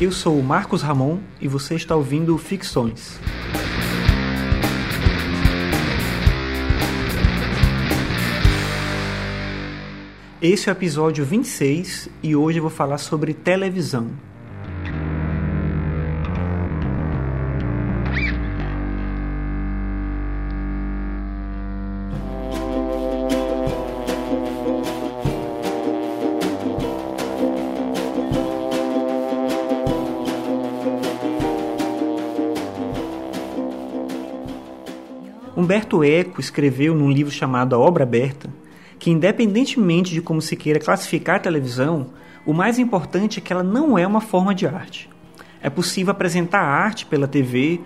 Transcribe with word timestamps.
Eu 0.00 0.10
sou 0.10 0.38
o 0.38 0.42
Marcos 0.42 0.80
Ramon 0.80 1.18
e 1.38 1.46
você 1.46 1.74
está 1.74 1.94
ouvindo 1.94 2.38
Ficções. 2.38 3.20
Esse 10.40 10.70
é 10.70 10.72
o 10.72 10.74
episódio 10.74 11.22
26 11.22 12.08
e 12.22 12.34
hoje 12.34 12.60
eu 12.60 12.62
vou 12.62 12.70
falar 12.70 12.96
sobre 12.96 13.34
televisão. 13.34 14.10
Humberto 35.60 36.02
Eco 36.02 36.40
escreveu 36.40 36.94
num 36.94 37.10
livro 37.10 37.30
chamado 37.30 37.74
A 37.74 37.78
Obra 37.78 38.04
Aberta 38.04 38.48
que, 38.98 39.10
independentemente 39.10 40.12
de 40.12 40.20
como 40.20 40.42
se 40.42 40.54
queira 40.54 40.78
classificar 40.78 41.36
a 41.36 41.40
televisão, 41.40 42.08
o 42.46 42.52
mais 42.52 42.78
importante 42.78 43.38
é 43.38 43.42
que 43.42 43.52
ela 43.52 43.62
não 43.62 43.98
é 43.98 44.06
uma 44.06 44.20
forma 44.20 44.54
de 44.54 44.66
arte. 44.66 45.08
É 45.62 45.70
possível 45.70 46.12
apresentar 46.12 46.60
arte 46.60 47.06
pela 47.06 47.26
TV, 47.26 47.80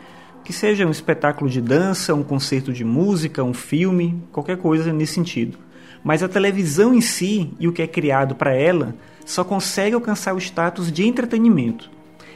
que 0.44 0.52
seja 0.52 0.86
um 0.86 0.90
espetáculo 0.90 1.48
de 1.48 1.60
dança, 1.60 2.14
um 2.14 2.22
concerto 2.22 2.72
de 2.72 2.84
música, 2.84 3.42
um 3.42 3.54
filme, 3.54 4.22
qualquer 4.32 4.56
coisa 4.56 4.92
nesse 4.92 5.14
sentido. 5.14 5.56
Mas 6.02 6.22
a 6.22 6.28
televisão 6.28 6.92
em 6.92 7.00
si 7.00 7.50
e 7.58 7.66
o 7.66 7.72
que 7.72 7.82
é 7.82 7.86
criado 7.86 8.34
para 8.34 8.54
ela 8.54 8.94
só 9.24 9.42
consegue 9.42 9.94
alcançar 9.94 10.34
o 10.34 10.38
status 10.38 10.92
de 10.92 11.06
entretenimento. 11.06 11.90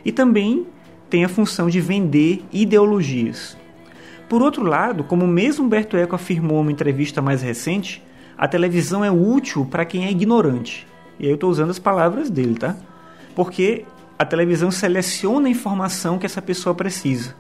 E 0.05 0.11
também 0.11 0.67
tem 1.11 1.25
a 1.25 1.29
função 1.29 1.69
de 1.69 1.81
vender 1.81 2.45
ideologias. 2.53 3.57
Por 4.29 4.43
outro 4.43 4.63
lado, 4.63 5.05
como 5.05 5.27
mesmo 5.27 5.65
Humberto 5.65 5.97
Eco 5.97 6.15
afirmou 6.15 6.59
em 6.59 6.63
uma 6.63 6.73
entrevista 6.73 7.23
mais 7.23 7.41
recente, 7.41 8.03
a 8.37 8.47
televisão 8.47 9.03
é 9.03 9.11
útil 9.11 9.65
para 9.65 9.87
quem 9.87 10.05
é 10.05 10.11
ignorante. 10.11 10.87
E 11.19 11.25
aí 11.25 11.31
eu 11.31 11.35
estou 11.35 11.51
usando 11.51 11.71
as 11.71 11.79
palavras 11.79 12.29
dele, 12.29 12.55
tá? 12.55 12.77
Porque 13.35 13.87
a 14.19 14.25
televisão 14.27 14.71
seleciona 14.71 15.49
a 15.49 15.51
informação 15.51 16.19
que 16.19 16.27
essa 16.27 16.43
pessoa 16.43 16.75
precisa, 16.75 17.35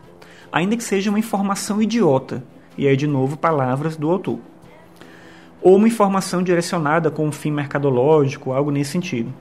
ainda 0.50 0.76
que 0.76 0.82
seja 0.82 1.10
uma 1.10 1.18
informação 1.18 1.82
idiota. 1.82 2.42
E 2.76 2.88
aí, 2.88 2.96
de 2.96 3.06
novo, 3.06 3.36
palavras 3.36 3.96
do 3.96 4.10
autor. 4.10 4.38
Ou 5.60 5.76
uma 5.76 5.88
informação 5.88 6.42
direcionada 6.42 7.10
com 7.10 7.26
um 7.26 7.32
fim 7.32 7.50
mercadológico, 7.50 8.52
algo 8.52 8.70
nesse 8.70 8.92
sentido. 8.92 9.34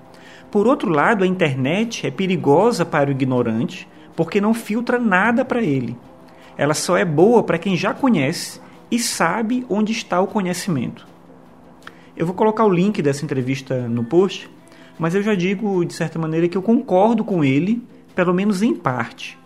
Por 0.52 0.68
outro 0.68 0.90
lado, 0.90 1.23
a 1.23 1.28
internet 1.28 2.06
é 2.06 2.12
perigosa 2.12 2.86
para 2.86 3.09
o 3.09 3.14
ignorante 3.14 3.88
porque 4.16 4.42
não 4.42 4.53
filtra 4.53 4.98
nada 4.98 5.45
para 5.45 5.62
ele. 5.62 5.95
Ela 6.58 6.73
só 6.73 6.97
é 6.97 7.05
boa 7.05 7.44
para 7.44 7.59
quem 7.59 7.77
já 7.77 7.94
conhece 7.94 8.59
e 8.89 8.97
sabe 8.97 9.63
onde 9.69 9.91
está 9.91 10.19
o 10.19 10.27
conhecimento. 10.27 11.08
Eu 12.16 12.25
vou 12.25 12.33
colocar 12.33 12.66
o 12.66 12.73
link 12.73 13.00
dessa 13.02 13.23
entrevista 13.23 13.88
no 13.88 14.03
post, 14.03 14.50
mas 14.97 15.13
eu 15.13 15.22
já 15.22 15.35
digo 15.35 15.85
de 15.85 15.94
certa 15.94 16.17
maneira 16.17 16.47
que 16.47 16.58
eu 16.58 16.63
concordo 16.63 17.23
com 17.23 17.44
ele, 17.44 17.83
pelo 18.16 18.33
menos 18.33 18.63
em 18.63 18.73
parte. 18.73 19.38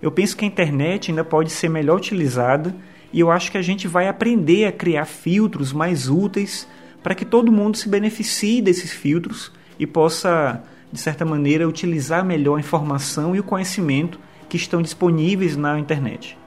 Eu 0.00 0.10
penso 0.10 0.34
que 0.34 0.44
a 0.44 0.48
internet 0.48 1.10
ainda 1.10 1.22
pode 1.22 1.50
ser 1.50 1.68
melhor 1.68 1.98
utilizada 1.98 2.74
e 3.12 3.20
eu 3.20 3.30
acho 3.30 3.52
que 3.52 3.58
a 3.58 3.62
gente 3.62 3.86
vai 3.86 4.08
aprender 4.08 4.64
a 4.64 4.72
criar 4.72 5.04
filtros 5.04 5.70
mais 5.70 6.08
úteis 6.08 6.66
para 7.02 7.14
que 7.14 7.26
todo 7.26 7.52
mundo 7.52 7.76
se 7.76 7.90
beneficie 7.90 8.62
desses 8.62 8.90
filtros 8.90 9.52
e 9.78 9.86
possa, 9.86 10.62
de 10.90 10.98
certa 10.98 11.26
maneira, 11.26 11.68
utilizar 11.68 12.24
melhor 12.24 12.56
a 12.56 12.60
informação 12.60 13.36
e 13.36 13.40
o 13.40 13.44
conhecimento 13.44 14.18
que 14.48 14.56
estão 14.56 14.80
disponíveis 14.80 15.56
na 15.56 15.78
internet 15.78 16.37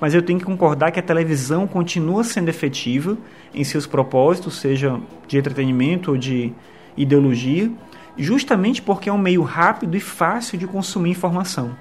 mas 0.00 0.14
eu 0.14 0.22
tenho 0.22 0.38
que 0.38 0.44
concordar 0.44 0.92
que 0.92 1.00
a 1.00 1.02
televisão 1.02 1.66
continua 1.66 2.22
sendo 2.22 2.48
efetiva 2.48 3.16
em 3.54 3.64
seus 3.64 3.86
propósitos, 3.86 4.56
seja 4.56 5.00
de 5.26 5.38
entretenimento 5.38 6.10
ou 6.10 6.16
de 6.16 6.52
ideologia, 6.96 7.70
justamente 8.16 8.82
porque 8.82 9.08
é 9.08 9.12
um 9.12 9.18
meio 9.18 9.42
rápido 9.42 9.96
e 9.96 10.00
fácil 10.00 10.58
de 10.58 10.66
consumir 10.66 11.10
informação. 11.10 11.76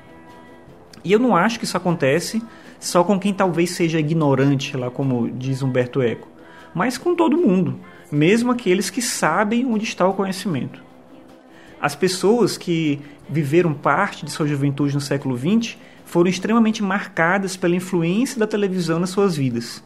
E 1.04 1.12
eu 1.12 1.20
não 1.20 1.36
acho 1.36 1.60
que 1.60 1.66
isso 1.66 1.78
acontece 1.78 2.42
só 2.80 3.04
com 3.04 3.20
quem 3.20 3.34
talvez 3.34 3.72
seja 3.72 4.00
ignorante, 4.00 4.76
lá 4.76 4.90
como 4.90 5.30
diz 5.30 5.62
Humberto 5.62 6.02
Eco, 6.02 6.28
mas 6.74 6.98
com 6.98 7.16
todo 7.16 7.38
mundo, 7.38 7.80
mesmo 8.12 8.52
aqueles 8.52 8.90
que 8.90 9.02
sabem 9.02 9.66
onde 9.66 9.84
está 9.84 10.08
o 10.08 10.14
conhecimento. 10.14 10.84
As 11.80 11.96
pessoas 11.96 12.58
que 12.58 13.02
viveram 13.30 13.74
parte 13.74 14.26
de 14.26 14.32
sua 14.32 14.48
juventude 14.48 14.94
no 14.94 15.02
século 15.02 15.38
XX 15.38 15.78
foram 16.06 16.30
extremamente 16.30 16.82
marcadas 16.82 17.58
pela 17.58 17.76
influência 17.76 18.40
da 18.40 18.48
televisão 18.48 19.00
nas 19.00 19.10
suas 19.10 19.36
vidas. 19.36 19.84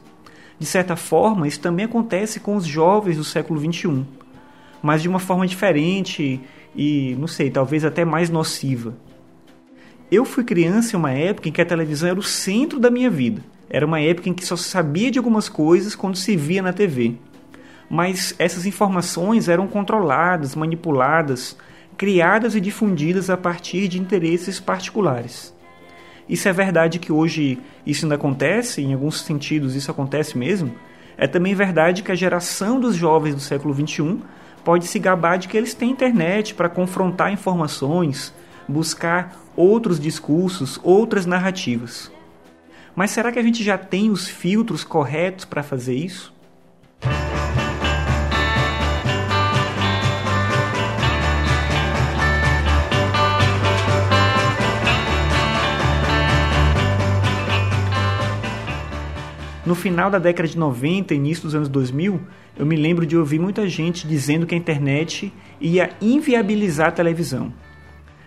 De 0.59 0.66
certa 0.66 0.96
forma, 0.96 1.47
isso 1.47 1.62
também 1.62 1.85
acontece 1.85 2.40
com 2.40 2.56
os 2.56 2.66
jovens 2.66 3.18
do 3.18 3.24
século 3.24 3.59
XXI, 3.59 4.06
mas 4.84 5.02
de 5.02 5.08
uma 5.08 5.19
forma 5.19 5.47
diferente 5.47 6.41
e, 6.75 7.16
não 7.18 7.28
sei, 7.28 7.50
talvez 7.50 7.85
até 7.85 8.03
mais 8.03 8.29
nociva. 8.29 8.94
Eu 10.12 10.25
fui 10.25 10.44
criança 10.44 10.96
em 10.96 11.00
uma 11.00 11.12
época 11.12 11.47
em 11.47 11.52
que 11.52 11.62
a 11.62 11.66
televisão 11.66 12.09
era 12.09 12.19
o 12.19 12.24
centro 12.24 12.79
da 12.79 12.90
minha 12.90 13.09
vida. 13.09 13.41
Era 13.69 13.85
uma 13.85 14.02
época 14.02 14.28
em 14.28 14.34
que 14.34 14.46
só 14.46 14.56
se 14.56 14.63
sabia 14.63 15.12
de 15.12 15.19
algumas 15.19 15.47
coisas 15.47 15.96
quando 15.96 16.18
se 16.18 16.35
via 16.35 16.62
na 16.62 16.74
TV. 16.74 17.16
Mas 17.90 18.35
essas 18.38 18.66
informações 18.66 19.47
eram 19.47 19.68
controladas, 19.68 20.56
manipuladas, 20.56 21.56
criadas 21.96 22.56
e 22.56 22.62
difundidas 22.62 23.29
a 23.29 23.38
partir 23.38 23.88
de 23.88 24.00
interesses 24.00 24.59
particulares. 24.59 25.53
Isso 26.29 26.47
é 26.47 26.53
verdade 26.53 27.00
que 27.00 27.12
hoje 27.12 27.59
isso 27.84 28.06
ainda 28.06 28.13
acontece, 28.13 28.84
em 28.84 28.94
alguns 28.94 29.22
sentidos 29.22 29.75
isso 29.75 29.90
acontece 29.90 30.38
mesmo. 30.38 30.72
É 31.17 31.25
também 31.25 31.56
verdade 31.56 32.03
que 32.03 32.12
a 32.12 32.16
geração 32.16 32.79
dos 32.79 32.95
jovens 32.95 33.34
do 33.34 33.41
século 33.41 33.73
XXI 33.73 34.19
pode 34.63 34.85
se 34.85 35.00
gabar 35.00 35.38
de 35.38 35.47
que 35.47 35.57
eles 35.57 35.73
têm 35.73 35.90
internet 35.90 36.53
para 36.53 36.69
confrontar 36.69 37.34
informações, 37.34 38.31
buscar 38.67 39.35
outros 39.56 40.00
discursos, 40.00 40.79
outras 40.84 41.25
narrativas. 41.25 42.12
Mas 42.96 43.09
será 43.09 43.31
que 43.31 43.40
a 43.40 43.44
gente 43.44 43.63
já 43.63 43.78
tem 43.78 44.11
os 44.11 44.28
filtros 44.28 44.84
corretos 44.84 45.46
para 45.46 45.63
fazer 45.63 45.96
isso? 45.96 46.31
No 59.69 59.75
final 59.75 60.09
da 60.09 60.18
década 60.18 60.50
de 60.50 60.57
90, 60.57 61.13
início 61.13 61.44
dos 61.44 61.53
anos 61.53 61.69
2000, 61.69 62.19
eu 62.57 62.66
me 62.66 62.75
lembro 62.75 63.06
de 63.06 63.16
ouvir 63.16 63.38
muita 63.38 63.69
gente 63.69 64.07
dizendo 64.07 64.47
que 64.47 64.56
a 64.56 64.57
internet 64.57 65.31
ia 65.62 65.91
inviabilizar 66.02 66.88
a 66.88 66.91
televisão. 66.91 67.53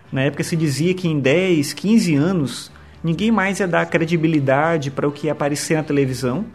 Na 0.09 0.21
época 0.21 0.41
se 0.41 0.55
dizia 0.55 0.93
que 0.93 1.05
em 1.05 1.19
10, 1.19 1.73
15 1.73 2.15
anos 2.15 2.71
ninguém 3.03 3.29
mais 3.29 3.59
ia 3.59 3.67
dar 3.67 3.85
credibilidade 3.87 4.89
para 4.89 5.05
o 5.05 5.11
que 5.11 5.27
ia 5.27 5.33
aparecer 5.33 5.75
na 5.75 5.83
televisão 5.83 6.45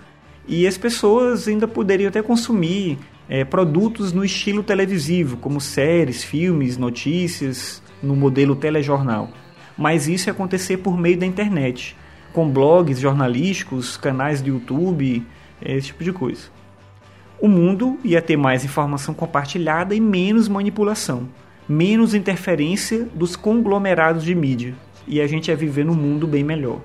e 0.47 0.66
as 0.66 0.78
pessoas 0.78 1.47
ainda 1.47 1.69
poderiam 1.69 2.09
até 2.09 2.22
consumir 2.22 2.98
é, 3.28 3.44
produtos 3.44 4.10
no 4.10 4.25
estilo 4.25 4.62
televisivo, 4.62 5.37
como 5.37 5.60
séries, 5.60 6.25
filmes, 6.25 6.78
notícias, 6.78 7.82
no 8.03 8.16
modelo 8.16 8.56
telejornal. 8.56 9.28
Mas 9.77 10.09
isso 10.09 10.31
ia 10.31 10.32
acontecer 10.32 10.78
por 10.78 10.97
meio 10.97 11.19
da 11.19 11.27
internet 11.27 11.94
com 12.33 12.49
blogs 12.49 12.99
jornalísticos, 13.00 13.97
canais 13.97 14.41
do 14.41 14.49
YouTube, 14.49 15.27
esse 15.61 15.89
tipo 15.89 16.05
de 16.05 16.12
coisa. 16.12 16.49
O 17.41 17.49
mundo 17.49 17.99
ia 18.05 18.21
ter 18.21 18.37
mais 18.37 18.65
informação 18.65 19.15
compartilhada 19.15 19.94
e 19.94 20.00
menos 20.00 20.49
manipulação, 20.49 21.28
menos 21.69 22.15
interferência 22.15 23.09
dos 23.15 23.36
conglomerados 23.36 24.25
de 24.25 24.34
mídia, 24.34 24.75
e 25.07 25.21
a 25.21 25.27
gente 25.27 25.48
ia 25.48 25.57
viver 25.57 25.84
num 25.84 25.95
mundo 25.95 26.27
bem 26.27 26.42
melhor. 26.42 26.80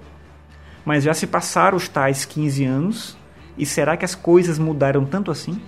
Mas 0.85 1.03
já 1.03 1.13
se 1.13 1.25
passaram 1.25 1.77
os 1.77 1.87
tais 1.87 2.25
15 2.25 2.65
anos, 2.65 3.17
e 3.57 3.65
será 3.65 3.97
que 3.97 4.05
as 4.05 4.15
coisas 4.15 4.59
mudaram 4.59 5.05
tanto 5.05 5.31
assim? 5.31 5.59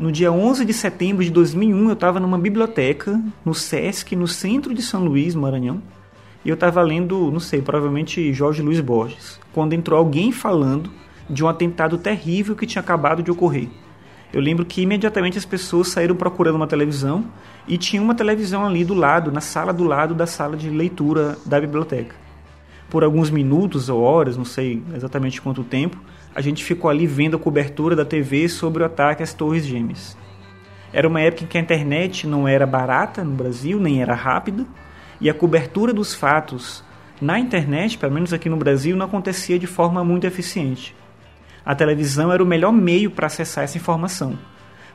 No 0.00 0.10
dia 0.10 0.32
11 0.32 0.64
de 0.64 0.72
setembro 0.72 1.22
de 1.22 1.30
2001, 1.30 1.88
eu 1.88 1.92
estava 1.92 2.18
numa 2.18 2.38
biblioteca 2.38 3.22
no 3.44 3.52
SESC, 3.52 4.16
no 4.16 4.26
centro 4.26 4.72
de 4.72 4.80
São 4.80 5.04
Luís, 5.04 5.34
Maranhão, 5.34 5.82
e 6.42 6.48
eu 6.48 6.54
estava 6.54 6.80
lendo, 6.80 7.30
não 7.30 7.38
sei, 7.38 7.60
provavelmente 7.60 8.32
Jorge 8.32 8.62
Luiz 8.62 8.80
Borges, 8.80 9.38
quando 9.52 9.74
entrou 9.74 9.98
alguém 9.98 10.32
falando 10.32 10.90
de 11.28 11.44
um 11.44 11.48
atentado 11.48 11.98
terrível 11.98 12.56
que 12.56 12.66
tinha 12.66 12.80
acabado 12.80 13.22
de 13.22 13.30
ocorrer. 13.30 13.68
Eu 14.32 14.40
lembro 14.40 14.64
que 14.64 14.80
imediatamente 14.80 15.36
as 15.36 15.44
pessoas 15.44 15.88
saíram 15.88 16.16
procurando 16.16 16.54
uma 16.54 16.66
televisão 16.66 17.26
e 17.68 17.76
tinha 17.76 18.00
uma 18.00 18.14
televisão 18.14 18.64
ali 18.64 18.86
do 18.86 18.94
lado, 18.94 19.30
na 19.30 19.42
sala 19.42 19.70
do 19.70 19.84
lado 19.84 20.14
da 20.14 20.26
sala 20.26 20.56
de 20.56 20.70
leitura 20.70 21.36
da 21.44 21.60
biblioteca. 21.60 22.14
Por 22.90 23.04
alguns 23.04 23.30
minutos 23.30 23.88
ou 23.88 24.02
horas, 24.02 24.36
não 24.36 24.44
sei 24.44 24.82
exatamente 24.94 25.40
quanto 25.40 25.62
tempo, 25.62 25.96
a 26.34 26.40
gente 26.40 26.64
ficou 26.64 26.90
ali 26.90 27.06
vendo 27.06 27.36
a 27.36 27.40
cobertura 27.40 27.94
da 27.94 28.04
TV 28.04 28.48
sobre 28.48 28.82
o 28.82 28.86
ataque 28.86 29.22
às 29.22 29.32
Torres 29.32 29.64
Gêmeas. 29.64 30.16
Era 30.92 31.06
uma 31.06 31.20
época 31.20 31.44
em 31.44 31.46
que 31.46 31.56
a 31.56 31.60
internet 31.60 32.26
não 32.26 32.48
era 32.48 32.66
barata 32.66 33.22
no 33.22 33.32
Brasil, 33.32 33.78
nem 33.78 34.02
era 34.02 34.14
rápida, 34.14 34.66
e 35.20 35.30
a 35.30 35.34
cobertura 35.34 35.92
dos 35.92 36.14
fatos 36.14 36.84
na 37.20 37.38
internet, 37.38 37.98
pelo 37.98 38.12
menos 38.12 38.32
aqui 38.32 38.48
no 38.48 38.56
Brasil, 38.56 38.96
não 38.96 39.06
acontecia 39.06 39.58
de 39.58 39.66
forma 39.66 40.02
muito 40.02 40.26
eficiente. 40.26 40.96
A 41.64 41.74
televisão 41.74 42.32
era 42.32 42.42
o 42.42 42.46
melhor 42.46 42.72
meio 42.72 43.10
para 43.10 43.26
acessar 43.26 43.64
essa 43.64 43.76
informação. 43.76 44.38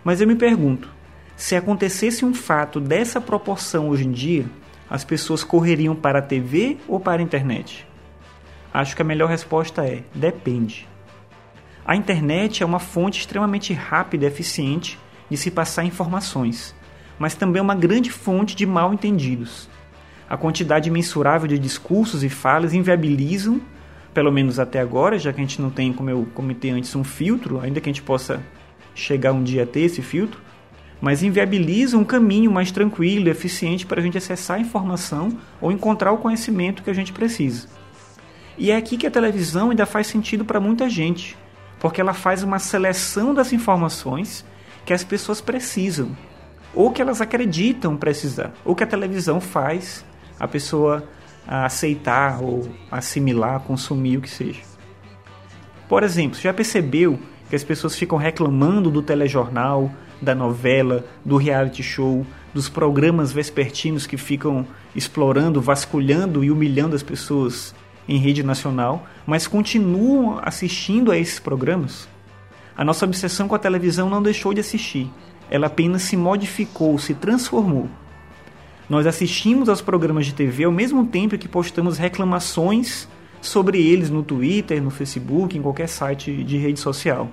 Mas 0.04 0.20
eu 0.20 0.28
me 0.28 0.36
pergunto, 0.36 0.90
se 1.36 1.56
acontecesse 1.56 2.26
um 2.26 2.34
fato 2.34 2.80
dessa 2.80 3.22
proporção 3.22 3.90
hoje 3.90 4.08
em 4.08 4.12
dia, 4.12 4.46
as 4.90 5.04
pessoas 5.04 5.44
correriam 5.44 5.96
para 5.96 6.20
a 6.20 6.22
TV 6.22 6.78
ou 6.88 7.00
para 7.00 7.22
a 7.22 7.24
internet? 7.24 7.88
Acho 8.74 8.96
que 8.96 9.02
a 9.02 9.06
melhor 9.06 9.30
resposta 9.30 9.86
é: 9.86 10.04
depende. 10.14 10.88
A 11.86 11.96
internet 11.96 12.64
é 12.64 12.66
uma 12.66 12.80
fonte 12.80 13.20
extremamente 13.20 13.74
rápida 13.74 14.26
e 14.26 14.28
eficiente 14.28 15.00
de 15.30 15.38
se 15.38 15.52
passar 15.52 15.84
informações, 15.84 16.76
mas 17.18 17.36
também 17.36 17.60
é 17.60 17.62
uma 17.62 17.76
grande 17.76 18.10
fonte 18.10 18.56
de 18.56 18.66
mal 18.66 18.94
entendidos. 18.94 19.70
A 20.28 20.36
quantidade 20.36 20.90
mensurável 20.90 21.48
de 21.48 21.60
discursos 21.60 22.24
e 22.24 22.30
falas 22.30 22.74
inviabilizam, 22.74 23.62
pelo 24.14 24.32
menos 24.32 24.60
até 24.60 24.80
agora, 24.80 25.20
já 25.20 25.32
que 25.32 25.40
a 25.40 25.44
gente 25.44 25.62
não 25.62 25.70
tem, 25.70 25.94
como 25.94 26.10
eu 26.10 26.28
comentei 26.34 26.72
antes, 26.72 26.96
um 26.96 27.04
filtro, 27.04 27.60
ainda 27.60 27.80
que 27.80 27.90
a 27.90 27.94
gente 27.94 28.02
possa 28.02 28.42
chegar 28.96 29.34
um 29.34 29.44
dia 29.44 29.64
a 29.64 29.68
ter 29.68 29.82
esse 29.82 30.02
filtro, 30.02 30.42
mas 31.06 31.22
inviabiliza 31.22 32.00
um 32.00 32.04
caminho 32.04 32.50
mais 32.50 32.72
tranquilo 32.72 33.28
e 33.28 33.30
eficiente 33.30 33.86
para 33.86 34.02
a 34.02 34.04
gente 34.04 34.18
acessar 34.18 34.58
a 34.58 34.60
informação 34.60 35.38
ou 35.62 35.72
encontrar 35.72 36.12
o 36.12 36.18
conhecimento 36.18 36.82
que 36.82 36.90
a 36.90 36.96
gente 36.96 37.14
precisa. 37.14 37.68
E 38.58 38.72
é 38.72 38.76
aqui 38.76 38.98
que 38.98 39.06
a 39.06 39.12
televisão 39.12 39.70
ainda 39.70 39.86
faz 39.86 40.08
sentido 40.08 40.44
para 40.44 40.60
muita 40.60 40.90
gente, 40.90 41.38
porque 41.80 42.02
ela 42.02 42.12
faz 42.12 42.42
uma 42.42 42.58
seleção 42.58 43.36
das 43.36 43.54
informações 43.54 44.44
que 44.84 44.94
as 44.94 45.04
pessoas 45.04 45.40
precisam, 45.42 46.18
ou 46.74 46.90
que 46.90 47.04
elas 47.04 47.22
acreditam 47.22 47.96
precisar, 47.96 48.52
ou 48.66 48.74
que 48.74 48.84
a 48.84 48.88
televisão 48.88 49.40
faz 49.40 50.04
a 50.40 50.48
pessoa 50.48 51.08
aceitar 51.48 52.42
ou 52.42 52.68
assimilar, 52.90 53.60
consumir 53.60 54.18
o 54.18 54.22
que 54.22 54.30
seja. 54.32 54.64
Por 55.88 56.02
exemplo, 56.02 56.40
já 56.40 56.52
percebeu 56.52 57.20
que 57.48 57.56
as 57.56 57.64
pessoas 57.64 57.96
ficam 57.96 58.18
reclamando 58.18 58.90
do 58.90 59.04
telejornal, 59.04 59.92
da 60.22 60.34
novela, 60.34 61.06
do 61.24 61.38
reality 61.38 61.84
show, 61.84 62.26
dos 62.54 62.70
programas 62.70 63.32
vespertinos 63.32 64.08
que 64.08 64.18
ficam 64.18 64.66
explorando, 64.96 65.62
vasculhando 65.62 66.44
e 66.44 66.50
humilhando 66.50 66.96
as 66.96 67.04
pessoas 67.04 67.76
em 68.08 68.18
rede 68.18 68.44
nacional, 68.44 69.06
mas 69.26 69.48
continuam 69.48 70.40
assistindo 70.42 71.12
a 71.12 71.18
esses 71.18 71.40
programas? 71.40 72.08
A 72.78 72.84
nossa 72.84 73.06
obsessão 73.06 73.48
com 73.48 73.56
a 73.56 73.60
televisão 73.60 74.10
não 74.10 74.22
deixou 74.22 74.54
de 74.54 74.62
assistir, 74.62 75.10
ela 75.50 75.68
apenas 75.68 76.04
se 76.04 76.16
modificou, 76.16 76.98
se 76.98 77.14
transformou. 77.14 77.90
Nós 78.90 79.08
assistimos 79.08 79.68
aos 79.68 79.82
programas 79.82 80.26
de 80.26 80.34
TV 80.34 80.64
ao 80.64 80.72
mesmo 80.72 81.08
tempo 81.08 81.38
que 81.38 81.48
postamos 81.48 81.98
reclamações 81.98 83.08
sobre 83.42 83.82
eles 83.82 84.10
no 84.10 84.24
Twitter, 84.24 84.82
no 84.82 84.92
Facebook, 84.92 85.58
em 85.58 85.62
qualquer 85.62 85.88
site 85.88 86.44
de 86.44 86.58
rede 86.58 86.80
social. 86.80 87.30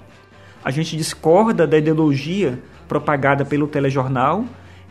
A 0.64 0.70
gente 0.70 0.97
discorda 0.97 1.67
da 1.67 1.79
ideologia 1.79 2.62
propagada 2.87 3.44
pelo 3.44 3.67
telejornal 3.67 4.44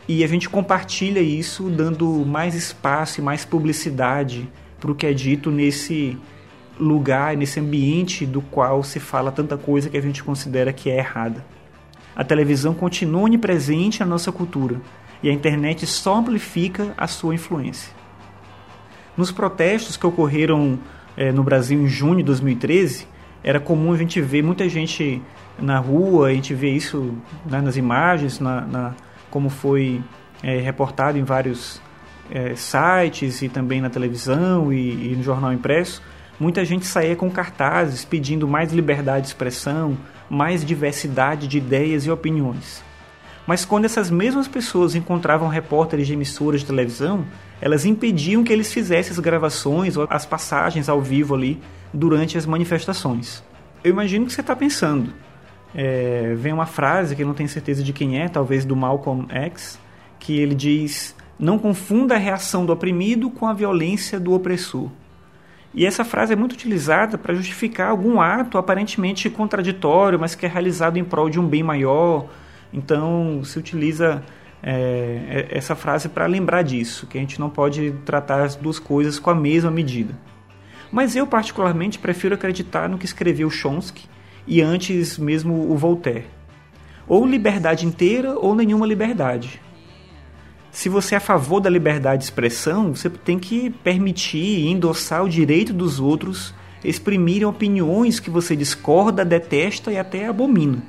e 0.08 0.24
a 0.24 0.26
gente 0.26 0.48
compartilha 0.48 1.20
isso 1.20 1.70
dando 1.70 2.06
mais 2.26 2.54
espaço 2.54 3.20
e 3.20 3.22
mais 3.22 3.44
publicidade 3.44 4.48
para 4.80 4.90
o 4.90 4.94
que 4.94 5.06
é 5.06 5.12
dito 5.12 5.50
nesse 5.50 6.18
lugar, 6.78 7.36
nesse 7.36 7.60
ambiente 7.60 8.26
do 8.26 8.42
qual 8.42 8.82
se 8.82 8.98
fala 8.98 9.30
tanta 9.30 9.56
coisa 9.56 9.88
que 9.88 9.96
a 9.96 10.00
gente 10.00 10.22
considera 10.22 10.72
que 10.72 10.90
é 10.90 10.98
errada. 10.98 11.44
A 12.14 12.24
televisão 12.24 12.74
continua 12.74 13.22
onipresente 13.22 14.00
na 14.00 14.06
nossa 14.06 14.32
cultura 14.32 14.80
e 15.22 15.30
a 15.30 15.32
internet 15.32 15.86
só 15.86 16.16
amplifica 16.16 16.92
a 16.96 17.06
sua 17.06 17.34
influência. 17.34 17.92
Nos 19.16 19.30
protestos 19.30 19.96
que 19.96 20.06
ocorreram 20.06 20.78
é, 21.16 21.30
no 21.30 21.42
Brasil 21.42 21.80
em 21.80 21.86
junho 21.86 22.16
de 22.16 22.22
2013, 22.24 23.06
era 23.44 23.58
comum 23.58 23.92
a 23.92 23.96
gente 23.96 24.20
ver 24.20 24.42
muita 24.42 24.68
gente 24.68 25.20
na 25.58 25.78
rua, 25.78 26.28
a 26.28 26.32
gente 26.32 26.54
vê 26.54 26.70
isso 26.70 27.16
né, 27.44 27.60
nas 27.60 27.76
imagens, 27.76 28.40
na, 28.40 28.60
na 28.62 28.94
como 29.30 29.48
foi 29.48 30.00
é, 30.42 30.58
reportado 30.58 31.18
em 31.18 31.24
vários 31.24 31.80
é, 32.30 32.54
sites 32.54 33.42
e 33.42 33.48
também 33.48 33.80
na 33.80 33.90
televisão 33.90 34.72
e, 34.72 35.12
e, 35.12 35.16
no 35.16 35.22
jornal 35.22 35.52
impresso, 35.52 36.02
muita 36.38 36.64
gente 36.64 36.86
saía 36.86 37.16
com 37.16 37.30
cartazes 37.30 38.04
pedindo 38.04 38.46
mais 38.46 38.72
liberdade 38.72 39.22
de 39.22 39.28
expressão, 39.28 39.96
mais 40.28 40.64
diversidade 40.64 41.46
de 41.46 41.58
ideias 41.58 42.06
e 42.06 42.10
opiniões. 42.10 42.82
Mas 43.46 43.64
quando 43.64 43.84
essas 43.84 44.10
mesmas 44.10 44.46
pessoas 44.46 44.94
encontravam 44.94 45.48
repórteres 45.48 46.06
de 46.06 46.12
emissoras 46.12 46.60
de 46.60 46.66
televisão, 46.66 47.24
elas 47.60 47.84
impediam 47.84 48.44
que 48.44 48.52
eles 48.52 48.72
fizessem 48.72 49.12
as 49.12 49.18
gravações 49.18 49.96
ou 49.96 50.06
as 50.08 50.24
passagens 50.24 50.88
ao 50.88 51.00
vivo 51.00 51.34
ali 51.34 51.60
durante 51.92 52.38
as 52.38 52.46
manifestações. 52.46 53.42
Eu 53.82 53.90
imagino 53.90 54.26
que 54.26 54.32
você 54.32 54.40
está 54.40 54.54
pensando. 54.54 55.12
É, 55.74 56.34
vem 56.36 56.52
uma 56.52 56.66
frase 56.66 57.16
que 57.16 57.24
não 57.24 57.34
tenho 57.34 57.48
certeza 57.48 57.82
de 57.82 57.92
quem 57.92 58.20
é, 58.20 58.28
talvez 58.28 58.64
do 58.64 58.76
Malcolm 58.76 59.26
X, 59.28 59.78
que 60.18 60.38
ele 60.38 60.54
diz: 60.54 61.16
Não 61.38 61.58
confunda 61.58 62.14
a 62.14 62.18
reação 62.18 62.64
do 62.64 62.72
oprimido 62.72 63.30
com 63.30 63.46
a 63.46 63.52
violência 63.52 64.20
do 64.20 64.32
opressor. 64.32 64.88
E 65.74 65.86
essa 65.86 66.04
frase 66.04 66.34
é 66.34 66.36
muito 66.36 66.52
utilizada 66.52 67.16
para 67.16 67.34
justificar 67.34 67.88
algum 67.90 68.20
ato 68.20 68.58
aparentemente 68.58 69.30
contraditório, 69.30 70.20
mas 70.20 70.34
que 70.34 70.44
é 70.44 70.48
realizado 70.48 70.98
em 70.98 71.04
prol 71.04 71.30
de 71.30 71.40
um 71.40 71.46
bem 71.46 71.62
maior. 71.62 72.26
Então 72.72 73.42
se 73.44 73.58
utiliza 73.58 74.22
é, 74.62 75.48
é 75.50 75.58
essa 75.58 75.74
frase 75.74 76.08
para 76.08 76.26
lembrar 76.26 76.62
disso, 76.62 77.06
que 77.06 77.18
a 77.18 77.20
gente 77.20 77.40
não 77.40 77.50
pode 77.50 77.92
tratar 78.04 78.42
as 78.42 78.54
duas 78.54 78.78
coisas 78.78 79.18
com 79.18 79.30
a 79.30 79.34
mesma 79.34 79.70
medida. 79.70 80.14
Mas 80.90 81.16
eu, 81.16 81.26
particularmente, 81.26 81.98
prefiro 81.98 82.34
acreditar 82.34 82.88
no 82.88 82.98
que 82.98 83.06
escreveu 83.06 83.48
Chomsky 83.50 84.06
e 84.46 84.60
antes 84.60 85.18
mesmo 85.18 85.70
o 85.70 85.76
Voltaire. 85.76 86.26
Ou 87.08 87.26
liberdade 87.26 87.86
inteira 87.86 88.38
ou 88.38 88.54
nenhuma 88.54 88.86
liberdade. 88.86 89.60
Se 90.70 90.88
você 90.88 91.14
é 91.14 91.18
a 91.18 91.20
favor 91.20 91.60
da 91.60 91.68
liberdade 91.68 92.18
de 92.18 92.24
expressão, 92.24 92.94
você 92.94 93.10
tem 93.10 93.38
que 93.38 93.70
permitir 93.70 94.60
e 94.60 94.68
endossar 94.68 95.24
o 95.24 95.28
direito 95.28 95.72
dos 95.72 95.98
outros 95.98 96.54
exprimirem 96.84 97.46
opiniões 97.46 98.18
que 98.18 98.30
você 98.30 98.56
discorda, 98.56 99.24
detesta 99.24 99.92
e 99.92 99.98
até 99.98 100.26
abomina. 100.26 100.82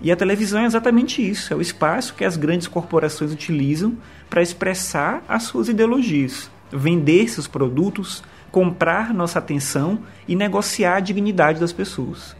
E 0.00 0.10
a 0.10 0.16
televisão 0.16 0.60
é 0.60 0.66
exatamente 0.66 1.28
isso: 1.28 1.52
é 1.52 1.56
o 1.56 1.60
espaço 1.60 2.14
que 2.14 2.24
as 2.24 2.36
grandes 2.36 2.66
corporações 2.66 3.32
utilizam 3.32 3.96
para 4.28 4.42
expressar 4.42 5.22
as 5.28 5.44
suas 5.44 5.68
ideologias, 5.68 6.50
vender 6.72 7.28
seus 7.28 7.46
produtos, 7.46 8.22
comprar 8.50 9.12
nossa 9.12 9.38
atenção 9.38 10.00
e 10.28 10.36
negociar 10.36 10.96
a 10.96 11.00
dignidade 11.00 11.60
das 11.60 11.72
pessoas. 11.72 12.36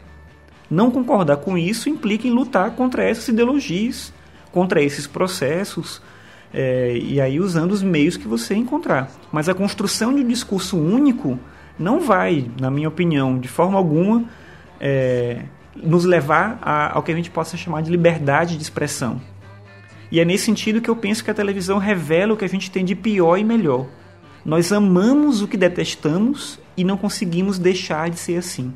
Não 0.69 0.89
concordar 0.89 1.37
com 1.37 1.57
isso 1.57 1.89
implica 1.89 2.27
em 2.27 2.31
lutar 2.31 2.71
contra 2.71 3.03
essas 3.03 3.27
ideologias, 3.27 4.13
contra 4.51 4.81
esses 4.81 5.05
processos, 5.05 6.01
é, 6.53 6.97
e 6.97 7.19
aí 7.19 7.39
usando 7.39 7.71
os 7.71 7.83
meios 7.83 8.17
que 8.17 8.27
você 8.27 8.55
encontrar. 8.55 9.11
Mas 9.31 9.49
a 9.49 9.53
construção 9.53 10.13
de 10.13 10.21
um 10.21 10.27
discurso 10.27 10.77
único 10.77 11.37
não 11.77 11.99
vai, 11.99 12.49
na 12.59 12.71
minha 12.71 12.87
opinião, 12.87 13.37
de 13.37 13.49
forma 13.49 13.77
alguma, 13.77 14.23
é, 14.79 15.43
nos 15.75 16.05
levar 16.05 16.59
a, 16.61 16.95
ao 16.95 17.03
que 17.03 17.11
a 17.11 17.15
gente 17.15 17.29
possa 17.29 17.57
chamar 17.57 17.81
de 17.81 17.91
liberdade 17.91 18.57
de 18.57 18.63
expressão. 18.63 19.21
E 20.11 20.19
é 20.19 20.25
nesse 20.25 20.45
sentido 20.45 20.81
que 20.81 20.89
eu 20.89 20.95
penso 20.95 21.23
que 21.23 21.31
a 21.31 21.33
televisão 21.33 21.77
revela 21.77 22.33
o 22.33 22.37
que 22.37 22.45
a 22.45 22.49
gente 22.49 22.71
tem 22.71 22.85
de 22.85 22.95
pior 22.95 23.37
e 23.37 23.43
melhor. 23.43 23.87
Nós 24.45 24.71
amamos 24.71 25.41
o 25.41 25.47
que 25.47 25.57
detestamos 25.57 26.59
e 26.77 26.83
não 26.83 26.97
conseguimos 26.97 27.57
deixar 27.57 28.09
de 28.09 28.17
ser 28.17 28.37
assim. 28.37 28.73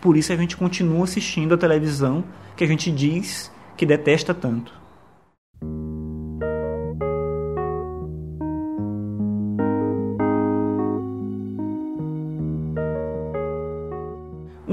Por 0.00 0.16
isso 0.16 0.32
a 0.32 0.36
gente 0.36 0.56
continua 0.56 1.04
assistindo 1.04 1.54
a 1.54 1.58
televisão 1.58 2.24
que 2.56 2.64
a 2.64 2.66
gente 2.66 2.90
diz 2.90 3.50
que 3.76 3.84
detesta 3.84 4.32
tanto. 4.32 4.79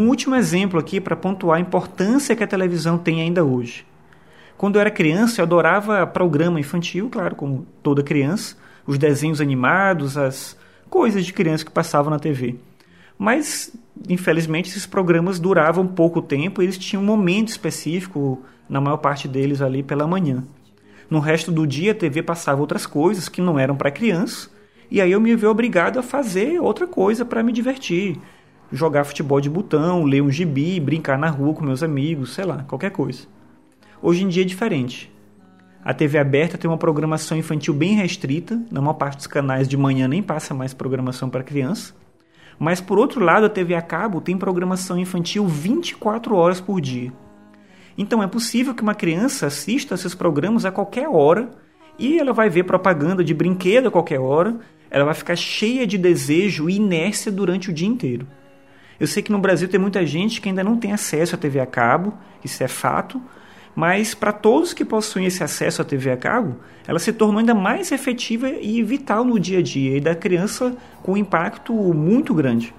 Um 0.07 0.09
último 0.09 0.35
exemplo 0.35 0.79
aqui 0.79 1.01
para 1.01 1.17
pontuar 1.17 1.57
a 1.57 1.59
importância 1.59 2.33
que 2.33 2.41
a 2.41 2.47
televisão 2.47 2.97
tem 2.97 3.19
ainda 3.19 3.43
hoje. 3.43 3.85
Quando 4.57 4.77
eu 4.77 4.79
era 4.79 4.89
criança, 4.89 5.41
eu 5.41 5.43
adorava 5.43 6.07
programa 6.07 6.61
infantil, 6.61 7.09
claro, 7.09 7.35
como 7.35 7.67
toda 7.83 8.01
criança, 8.01 8.55
os 8.85 8.97
desenhos 8.97 9.41
animados, 9.41 10.17
as 10.17 10.55
coisas 10.89 11.25
de 11.25 11.33
criança 11.33 11.65
que 11.65 11.71
passavam 11.71 12.09
na 12.09 12.19
TV. 12.19 12.55
Mas, 13.19 13.75
infelizmente, 14.07 14.69
esses 14.69 14.85
programas 14.85 15.41
duravam 15.41 15.85
pouco 15.85 16.21
tempo, 16.21 16.61
eles 16.61 16.77
tinham 16.77 17.03
um 17.03 17.05
momento 17.05 17.49
específico, 17.49 18.41
na 18.69 18.79
maior 18.79 18.97
parte 18.99 19.27
deles 19.27 19.61
ali 19.61 19.83
pela 19.83 20.07
manhã. 20.07 20.41
No 21.09 21.19
resto 21.19 21.51
do 21.51 21.67
dia, 21.67 21.91
a 21.91 21.95
TV 21.95 22.23
passava 22.23 22.61
outras 22.61 22.85
coisas 22.85 23.27
que 23.27 23.41
não 23.41 23.59
eram 23.59 23.75
para 23.75 23.91
criança, 23.91 24.49
E 24.89 25.01
aí 25.01 25.11
eu 25.11 25.19
me 25.19 25.35
vi 25.35 25.45
obrigado 25.45 25.99
a 25.99 26.01
fazer 26.01 26.61
outra 26.61 26.87
coisa 26.87 27.25
para 27.25 27.43
me 27.43 27.51
divertir. 27.51 28.17
Jogar 28.71 29.05
futebol 29.05 29.39
de 29.39 29.49
botão, 29.49 30.03
ler 30.03 30.21
um 30.21 30.29
gibi, 30.29 30.79
brincar 30.79 31.17
na 31.17 31.29
rua 31.29 31.53
com 31.53 31.63
meus 31.63 31.81
amigos, 31.81 32.33
sei 32.33 32.43
lá, 32.43 32.63
qualquer 32.67 32.91
coisa. 32.91 33.27
Hoje 34.01 34.23
em 34.23 34.27
dia 34.27 34.43
é 34.43 34.45
diferente. 34.45 35.11
A 35.83 35.93
TV 35.93 36.17
aberta 36.17 36.57
tem 36.57 36.69
uma 36.69 36.77
programação 36.77 37.37
infantil 37.37 37.73
bem 37.73 37.95
restrita, 37.95 38.61
na 38.69 38.81
maior 38.81 38.95
parte 38.95 39.17
dos 39.17 39.27
canais 39.27 39.69
de 39.69 39.77
manhã 39.77 40.07
nem 40.07 40.21
passa 40.21 40.53
mais 40.53 40.73
programação 40.73 41.29
para 41.29 41.43
criança. 41.43 41.93
Mas 42.59 42.81
por 42.81 42.99
outro 42.99 43.23
lado, 43.23 43.45
a 43.45 43.49
TV 43.49 43.73
a 43.73 43.81
cabo 43.81 44.19
tem 44.19 44.37
programação 44.37 44.99
infantil 44.99 45.47
24 45.47 46.35
horas 46.35 46.59
por 46.59 46.81
dia. 46.81 47.13
Então 47.97 48.21
é 48.21 48.27
possível 48.27 48.75
que 48.75 48.83
uma 48.83 48.93
criança 48.93 49.47
assista 49.47 49.95
esses 49.95 50.13
programas 50.13 50.65
a 50.65 50.71
qualquer 50.71 51.07
hora 51.07 51.51
e 51.97 52.19
ela 52.19 52.33
vai 52.33 52.49
ver 52.49 52.63
propaganda 52.63 53.23
de 53.23 53.33
brinquedo 53.33 53.87
a 53.87 53.91
qualquer 53.91 54.19
hora, 54.19 54.59
ela 54.89 55.05
vai 55.05 55.13
ficar 55.13 55.35
cheia 55.35 55.87
de 55.87 55.97
desejo 55.97 56.69
e 56.69 56.75
inércia 56.75 57.31
durante 57.31 57.69
o 57.69 57.73
dia 57.73 57.87
inteiro. 57.87 58.27
Eu 58.99 59.05
sei 59.07 59.21
que 59.21 59.31
no 59.31 59.39
Brasil 59.39 59.67
tem 59.67 59.79
muita 59.79 60.05
gente 60.05 60.41
que 60.41 60.49
ainda 60.49 60.63
não 60.63 60.77
tem 60.77 60.91
acesso 60.91 61.35
à 61.35 61.37
TV 61.37 61.59
a 61.59 61.65
cabo, 61.65 62.13
isso 62.43 62.63
é 62.63 62.67
fato, 62.67 63.21
mas 63.75 64.15
para 64.15 64.31
todos 64.31 64.73
que 64.73 64.83
possuem 64.83 65.27
esse 65.27 65.43
acesso 65.43 65.83
à 65.83 65.85
TV 65.85 66.11
a 66.11 66.17
cabo, 66.17 66.55
ela 66.87 66.97
se 66.97 67.13
tornou 67.13 67.37
ainda 67.37 67.53
mais 67.53 67.91
efetiva 67.91 68.49
e 68.49 68.81
vital 68.81 69.23
no 69.23 69.39
dia 69.39 69.59
a 69.59 69.61
dia 69.61 69.97
e 69.97 70.01
da 70.01 70.15
criança 70.15 70.75
com 71.03 71.13
um 71.13 71.17
impacto 71.17 71.73
muito 71.73 72.33
grande. 72.33 72.73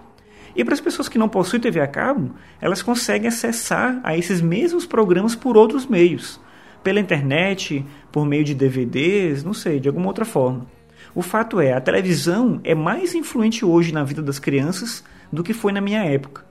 E 0.56 0.64
para 0.64 0.74
as 0.74 0.80
pessoas 0.80 1.08
que 1.08 1.16
não 1.16 1.28
possuem 1.28 1.62
TV 1.62 1.80
a 1.80 1.86
cabo, 1.86 2.32
elas 2.60 2.82
conseguem 2.82 3.28
acessar 3.28 4.00
a 4.02 4.16
esses 4.16 4.40
mesmos 4.40 4.86
programas 4.86 5.36
por 5.36 5.56
outros 5.56 5.86
meios, 5.86 6.40
pela 6.82 6.98
internet, 6.98 7.86
por 8.10 8.26
meio 8.26 8.42
de 8.42 8.54
DVDs, 8.54 9.44
não 9.44 9.54
sei, 9.54 9.78
de 9.78 9.86
alguma 9.86 10.08
outra 10.08 10.24
forma. 10.24 10.66
O 11.14 11.22
fato 11.22 11.60
é, 11.60 11.74
a 11.74 11.80
televisão 11.80 12.60
é 12.64 12.74
mais 12.74 13.14
influente 13.14 13.64
hoje 13.64 13.92
na 13.92 14.02
vida 14.02 14.20
das 14.20 14.40
crianças 14.40 15.04
do 15.32 15.42
que 15.42 15.52
foi 15.52 15.72
na 15.72 15.80
minha 15.80 16.04
época. 16.04 16.44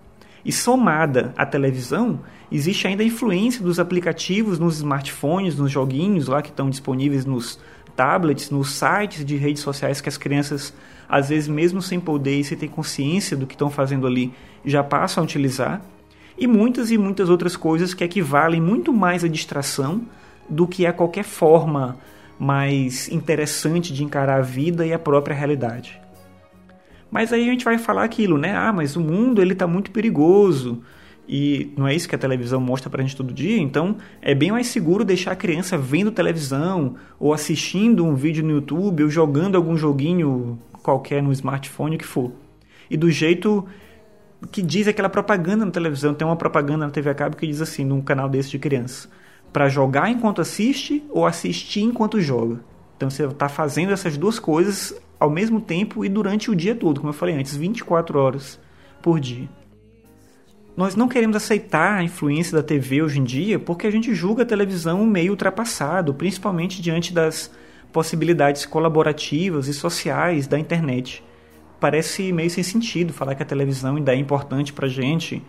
E 0.43 0.51
somada 0.51 1.34
à 1.36 1.46
televisão, 1.46 2.22
existe 2.51 2.88
ainda 2.88 3.03
a 3.03 3.05
influência 3.05 3.62
dos 3.62 3.79
aplicativos 3.79 4.60
nos 4.60 4.77
smartphones, 4.77 5.57
nos 5.57 5.72
joguinhos 5.72 6.27
lá 6.27 6.41
que 6.41 6.50
estão 6.50 6.69
disponíveis 6.69 7.25
nos 7.25 7.60
tablets, 7.96 8.50
nos 8.50 8.72
sites 8.72 9.25
de 9.25 9.36
redes 9.36 9.62
sociais 9.62 10.00
que 10.00 10.07
as 10.07 10.17
crianças, 10.17 10.74
às 11.10 11.29
vezes 11.29 11.50
mesmo 11.50 11.81
sem 11.81 12.00
poder 12.00 12.39
e 12.39 12.43
sem 12.43 12.57
ter 12.57 12.69
consciência 12.69 13.36
do 13.36 13.48
que 13.48 13.55
estão 13.55 13.69
fazendo 13.69 14.05
ali, 14.07 14.34
já 14.63 14.84
passam 14.84 15.24
a 15.24 15.25
utilizar. 15.25 15.81
E 16.38 16.46
muitas 16.46 16.91
e 16.91 16.98
muitas 16.98 17.29
outras 17.29 17.57
coisas 17.57 17.93
que 17.93 18.03
equivalem 18.03 18.62
muito 18.62 18.93
mais 18.93 19.24
à 19.24 19.27
distração 19.27 20.03
do 20.48 20.67
que 20.67 20.86
a 20.86 20.93
qualquer 20.93 21.24
forma 21.24 21.98
mais 22.39 23.10
interessante 23.10 23.91
de 23.91 24.03
encarar 24.03 24.38
a 24.38 24.41
vida 24.41 24.86
e 24.86 24.93
a 24.93 25.00
própria 25.00 25.36
realidade. 25.36 26.00
Mas 27.09 27.31
aí 27.31 27.47
a 27.47 27.51
gente 27.51 27.65
vai 27.65 27.77
falar 27.77 28.03
aquilo, 28.03 28.37
né? 28.37 28.55
Ah, 28.55 28.73
mas 28.73 28.95
o 28.95 29.01
mundo 29.01 29.41
ele 29.41 29.53
está 29.53 29.65
muito 29.65 29.91
perigoso 29.91 30.81
e 31.27 31.73
não 31.77 31.87
é 31.87 31.93
isso 31.93 32.07
que 32.07 32.15
a 32.15 32.17
televisão 32.17 32.59
mostra 32.61 32.89
pra 32.89 33.01
gente 33.01 33.15
todo 33.15 33.33
dia, 33.33 33.57
então 33.57 33.97
é 34.21 34.33
bem 34.33 34.51
mais 34.51 34.67
seguro 34.67 35.03
deixar 35.03 35.31
a 35.31 35.35
criança 35.35 35.77
vendo 35.77 36.09
televisão 36.09 36.95
ou 37.19 37.33
assistindo 37.33 38.05
um 38.05 38.15
vídeo 38.15 38.43
no 38.43 38.51
YouTube 38.51 39.03
ou 39.03 39.09
jogando 39.09 39.55
algum 39.55 39.75
joguinho 39.75 40.57
qualquer 40.81 41.21
no 41.21 41.33
smartphone, 41.33 41.97
o 41.97 41.99
que 41.99 42.05
for. 42.05 42.31
E 42.89 42.95
do 42.95 43.11
jeito 43.11 43.65
que 44.51 44.61
diz 44.61 44.87
aquela 44.87 45.09
propaganda 45.09 45.65
na 45.65 45.71
televisão, 45.71 46.13
tem 46.13 46.25
uma 46.25 46.35
propaganda 46.35 46.85
na 46.85 46.91
TV 46.91 47.09
a 47.09 47.13
cabo 47.13 47.35
que 47.35 47.45
diz 47.45 47.61
assim, 47.61 47.83
num 47.83 48.01
canal 48.01 48.29
desse 48.29 48.49
de 48.49 48.59
criança 48.59 49.09
para 49.51 49.69
jogar 49.69 50.09
enquanto 50.09 50.41
assiste 50.41 51.03
ou 51.09 51.25
assistir 51.25 51.81
enquanto 51.81 52.21
joga. 52.21 52.59
Então 52.98 53.10
você 53.10 53.25
está 53.25 53.48
fazendo 53.48 53.94
essas 53.94 54.18
duas 54.18 54.39
coisas 54.39 55.00
ao 55.20 55.30
mesmo 55.30 55.62
tempo 55.62 56.04
e 56.04 56.10
durante 56.10 56.50
o 56.51 56.56
dia 56.56 56.75
todo, 56.75 57.00
como 57.00 57.12
eu 57.12 57.13
falei 57.13 57.36
antes, 57.36 57.56
24 57.56 58.20
horas 58.20 58.60
por 59.01 59.20
dia. 59.20 59.48
Nós 60.75 60.96
não 60.96 61.08
queremos 61.08 61.36
aceitar 61.36 61.98
a 61.98 62.04
influência 62.04 62.56
da 62.58 62.63
TV 62.63 63.01
hoje 63.01 63.20
em 63.20 63.24
dia 63.24 63.58
porque 63.60 63.88
a 63.88 63.92
gente 63.92 64.13
julga 64.13 64.44
a 64.44 64.46
televisão 64.46 65.06
meio 65.06 65.32
ultrapassado, 65.32 66.13
principalmente 66.13 66.82
diante 66.82 67.13
das 67.13 67.51
possibilidades 67.94 68.66
colaborativas 68.66 69.68
e 69.68 69.74
sociais 69.74 70.48
da 70.48 70.60
internet. 70.60 71.24
Parece 71.80 72.34
meio 72.34 72.50
sem 72.50 72.63
sentido 72.63 73.13
falar 73.13 73.36
que 73.36 73.44
a 73.44 73.46
televisão 73.46 73.96
ainda 73.96 74.13
é 74.13 74.18
importante 74.18 74.74
para 74.74 74.88
gente, 74.88 75.42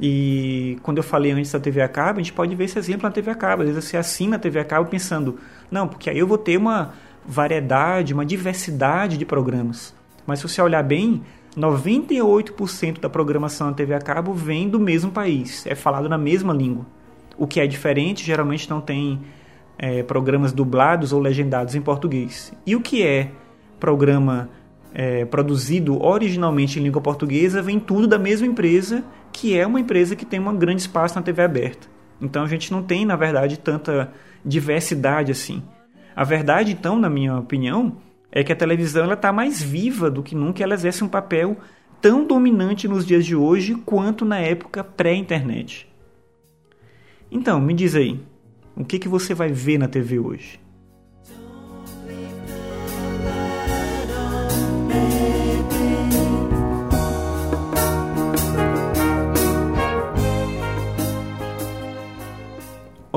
e 0.00 0.78
quando 0.82 0.96
eu 0.96 1.02
falei 1.02 1.30
antes 1.32 1.52
da 1.52 1.60
TV 1.60 1.82
a 1.82 1.88
cabo, 1.88 2.20
a 2.20 2.22
gente 2.22 2.32
pode 2.32 2.54
ver 2.54 2.64
esse 2.64 2.78
exemplo 2.78 3.02
na 3.02 3.10
TV 3.10 3.30
a 3.30 3.34
cabo. 3.34 3.62
Às 3.62 3.68
vezes 3.68 3.84
você 3.84 3.96
assina 3.98 4.36
a 4.36 4.38
TV 4.38 4.58
a 4.58 4.64
cabo 4.64 4.88
pensando, 4.88 5.38
não, 5.70 5.86
porque 5.86 6.08
aí 6.08 6.18
eu 6.18 6.26
vou 6.26 6.38
ter 6.38 6.56
uma 6.56 6.94
variedade, 7.26 8.14
uma 8.14 8.24
diversidade 8.24 9.18
de 9.18 9.26
programas. 9.26 9.94
Mas 10.26 10.38
se 10.38 10.48
você 10.48 10.62
olhar 10.62 10.82
bem, 10.82 11.22
98% 11.54 12.98
da 12.98 13.10
programação 13.10 13.66
na 13.66 13.74
TV 13.74 13.92
a 13.92 14.00
cabo 14.00 14.32
vem 14.32 14.70
do 14.70 14.80
mesmo 14.80 15.10
país, 15.10 15.66
é 15.66 15.74
falado 15.74 16.08
na 16.08 16.16
mesma 16.16 16.54
língua. 16.54 16.86
O 17.36 17.46
que 17.46 17.60
é 17.60 17.66
diferente, 17.66 18.24
geralmente 18.24 18.70
não 18.70 18.80
tem 18.80 19.20
é, 19.78 20.02
programas 20.02 20.52
dublados 20.52 21.12
ou 21.12 21.20
legendados 21.20 21.74
em 21.74 21.80
português. 21.80 22.52
E 22.64 22.74
o 22.74 22.80
que 22.80 23.02
é 23.02 23.32
programa 23.78 24.48
é, 24.94 25.24
produzido 25.24 26.02
originalmente 26.02 26.78
em 26.78 26.82
língua 26.82 27.00
portuguesa 27.00 27.62
vem 27.62 27.78
tudo 27.78 28.06
da 28.06 28.18
mesma 28.18 28.46
empresa, 28.46 29.04
que 29.32 29.56
é 29.56 29.66
uma 29.66 29.80
empresa 29.80 30.16
que 30.16 30.24
tem 30.24 30.40
um 30.40 30.56
grande 30.56 30.82
espaço 30.82 31.14
na 31.14 31.22
TV 31.22 31.42
aberta. 31.42 31.88
Então 32.20 32.42
a 32.42 32.46
gente 32.46 32.70
não 32.70 32.82
tem, 32.82 33.04
na 33.04 33.16
verdade, 33.16 33.58
tanta 33.58 34.12
diversidade 34.44 35.32
assim. 35.32 35.62
A 36.14 36.24
verdade, 36.24 36.72
então, 36.72 36.98
na 36.98 37.08
minha 37.08 37.38
opinião, 37.38 37.96
é 38.30 38.44
que 38.44 38.52
a 38.52 38.56
televisão 38.56 39.10
está 39.12 39.32
mais 39.32 39.62
viva 39.62 40.10
do 40.10 40.22
que 40.22 40.34
nunca, 40.34 40.62
ela 40.62 40.74
exerce 40.74 41.02
um 41.02 41.08
papel 41.08 41.56
tão 42.00 42.26
dominante 42.26 42.86
nos 42.86 43.06
dias 43.06 43.24
de 43.24 43.34
hoje 43.34 43.74
quanto 43.74 44.24
na 44.24 44.38
época 44.38 44.84
pré-internet. 44.84 45.88
Então, 47.30 47.60
me 47.60 47.72
diz 47.72 47.94
aí, 47.94 48.20
o 48.76 48.84
que, 48.84 48.98
que 48.98 49.08
você 49.08 49.34
vai 49.34 49.50
ver 49.50 49.78
na 49.78 49.88
TV 49.88 50.18
hoje? 50.18 50.59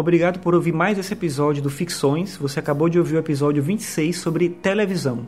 Obrigado 0.04 0.40
por 0.40 0.54
ouvir 0.54 0.74
mais 0.74 1.00
esse 1.00 1.14
episódio 1.14 1.64
do 1.64 1.70
Ficções. 1.70 2.36
Você 2.36 2.60
acabou 2.60 2.90
de 2.90 3.00
ouvir 3.00 3.16
o 3.16 3.20
episódio 3.20 3.64
26 3.64 4.18
sobre 4.18 4.50
televisão. 4.50 5.26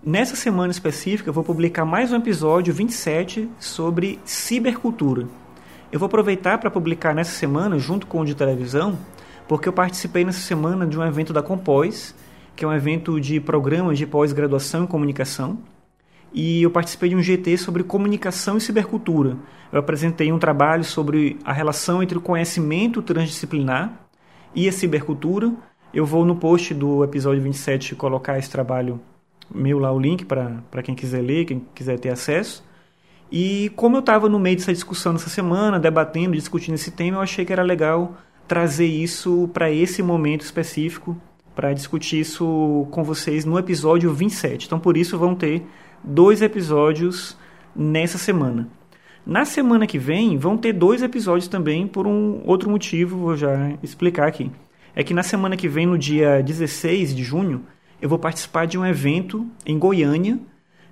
Nessa 0.00 0.36
semana 0.36 0.70
específica, 0.70 1.28
eu 1.28 1.32
vou 1.34 1.42
publicar 1.42 1.84
mais 1.84 2.12
um 2.12 2.16
episódio 2.18 2.72
27 2.72 3.50
sobre 3.58 4.20
cibercultura. 4.24 5.26
Eu 5.90 5.98
vou 5.98 6.06
aproveitar 6.06 6.58
para 6.58 6.70
publicar 6.70 7.16
nessa 7.16 7.32
semana, 7.32 7.80
junto 7.80 8.06
com 8.06 8.20
o 8.20 8.24
de 8.24 8.36
televisão, 8.36 8.96
porque 9.48 9.68
eu 9.68 9.72
participei 9.72 10.24
nessa 10.24 10.38
semana 10.38 10.86
de 10.86 10.96
um 10.96 11.04
evento 11.04 11.32
da 11.32 11.42
Compós, 11.42 12.14
que 12.54 12.64
é 12.64 12.68
um 12.68 12.72
evento 12.72 13.20
de 13.20 13.40
programas 13.40 13.98
de 13.98 14.06
pós-graduação 14.06 14.84
em 14.84 14.86
comunicação, 14.86 15.58
e 16.32 16.62
eu 16.62 16.70
participei 16.70 17.10
de 17.10 17.16
um 17.16 17.22
GT 17.22 17.56
sobre 17.58 17.82
comunicação 17.82 18.56
e 18.56 18.60
cibercultura. 18.60 19.36
Eu 19.70 19.78
apresentei 19.78 20.32
um 20.32 20.38
trabalho 20.38 20.84
sobre 20.84 21.38
a 21.44 21.52
relação 21.52 22.02
entre 22.02 22.18
o 22.18 22.20
conhecimento 22.20 23.02
transdisciplinar 23.02 23.92
e 24.54 24.68
a 24.68 24.72
cibercultura. 24.72 25.52
Eu 25.92 26.06
vou 26.06 26.24
no 26.24 26.36
post 26.36 26.72
do 26.72 27.04
episódio 27.04 27.42
27 27.42 27.94
colocar 27.94 28.38
esse 28.38 28.50
trabalho 28.50 29.00
meu 29.54 29.78
lá, 29.78 29.92
o 29.92 29.98
link 29.98 30.24
para 30.24 30.82
quem 30.82 30.94
quiser 30.94 31.20
ler, 31.20 31.44
quem 31.44 31.66
quiser 31.74 31.98
ter 31.98 32.08
acesso. 32.08 32.64
E 33.30 33.70
como 33.76 33.96
eu 33.96 34.00
estava 34.00 34.28
no 34.28 34.38
meio 34.38 34.56
dessa 34.56 34.72
discussão 34.72 35.12
nessa 35.12 35.30
semana, 35.30 35.78
debatendo, 35.78 36.36
discutindo 36.36 36.74
esse 36.74 36.90
tema, 36.90 37.18
eu 37.18 37.22
achei 37.22 37.44
que 37.44 37.52
era 37.52 37.62
legal 37.62 38.16
trazer 38.46 38.86
isso 38.86 39.48
para 39.52 39.70
esse 39.70 40.02
momento 40.02 40.42
específico, 40.42 41.16
para 41.54 41.72
discutir 41.72 42.20
isso 42.20 42.86
com 42.90 43.02
vocês 43.02 43.44
no 43.44 43.58
episódio 43.58 44.12
27. 44.12 44.66
Então, 44.66 44.78
por 44.78 44.96
isso, 44.96 45.18
vão 45.18 45.34
ter 45.34 45.66
dois 46.02 46.42
episódios 46.42 47.36
nessa 47.74 48.18
semana. 48.18 48.68
Na 49.24 49.44
semana 49.44 49.86
que 49.86 49.98
vem 49.98 50.36
vão 50.36 50.56
ter 50.56 50.72
dois 50.72 51.02
episódios 51.02 51.48
também 51.48 51.86
por 51.86 52.06
um 52.06 52.42
outro 52.44 52.68
motivo, 52.68 53.18
vou 53.18 53.36
já 53.36 53.72
explicar 53.82 54.26
aqui. 54.26 54.50
É 54.94 55.04
que 55.04 55.14
na 55.14 55.22
semana 55.22 55.56
que 55.56 55.68
vem, 55.68 55.86
no 55.86 55.96
dia 55.96 56.42
16 56.42 57.14
de 57.14 57.22
junho, 57.22 57.64
eu 58.00 58.08
vou 58.08 58.18
participar 58.18 58.66
de 58.66 58.76
um 58.76 58.84
evento 58.84 59.46
em 59.64 59.78
Goiânia. 59.78 60.38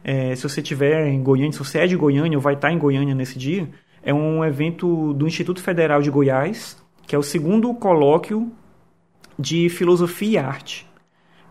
É, 0.02 0.35
se 0.35 0.43
você 0.45 0.61
estiver 0.61 1.09
em 1.09 1.23
Goiânia, 1.23 1.52
se 1.52 1.59
você 1.59 1.81
é 1.81 1.87
de 1.87 1.97
Goiânia 1.97 2.38
ou 2.38 2.43
vai 2.43 2.55
estar 2.55 2.73
em 2.73 2.79
Goiânia 2.79 3.14
nesse 3.14 3.38
dia, 3.38 3.69
é 4.02 4.14
um 4.14 4.45
evento 4.45 5.12
do 5.12 5.26
Instituto 5.26 5.61
Federal 5.61 6.00
de 6.00 6.11
Goiás, 6.11 6.81
que 7.07 7.14
é 7.14 7.19
o 7.19 7.23
segundo 7.23 7.75
colóquio 7.75 8.50
de 9.38 9.69
filosofia 9.69 10.31
e 10.31 10.38
arte. 10.38 10.87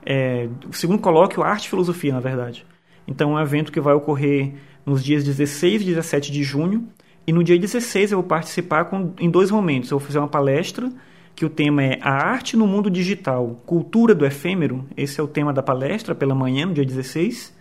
É, 0.05 0.47
o 0.67 0.73
segundo 0.73 0.99
colóquio, 0.99 1.43
arte 1.43 1.65
e 1.65 1.69
filosofia, 1.69 2.13
na 2.13 2.19
verdade. 2.19 2.65
Então 3.09 3.35
é 3.35 3.41
um 3.41 3.43
evento 3.43 3.71
que 3.71 3.81
vai 3.81 3.95
ocorrer 3.95 4.53
nos 4.85 5.03
dias 5.03 5.23
16 5.23 5.81
e 5.81 5.85
17 5.85 6.31
de 6.31 6.43
junho. 6.43 6.87
E 7.25 7.33
no 7.33 7.43
dia 7.43 7.57
16 7.57 8.11
eu 8.11 8.19
vou 8.19 8.27
participar 8.27 8.85
com, 8.85 9.13
em 9.19 9.29
dois 9.29 9.49
momentos. 9.49 9.89
Eu 9.89 9.97
vou 9.97 10.05
fazer 10.05 10.19
uma 10.19 10.27
palestra 10.27 10.91
que 11.35 11.43
o 11.43 11.49
tema 11.49 11.83
é 11.83 11.99
A 12.01 12.11
Arte 12.11 12.55
no 12.55 12.67
Mundo 12.67 12.89
Digital, 12.89 13.59
Cultura 13.65 14.13
do 14.13 14.25
Efêmero. 14.25 14.85
Esse 14.95 15.19
é 15.19 15.23
o 15.23 15.27
tema 15.27 15.51
da 15.51 15.63
palestra 15.63 16.13
pela 16.13 16.35
manhã, 16.35 16.67
no 16.67 16.73
dia 16.73 16.85
16. 16.85 17.57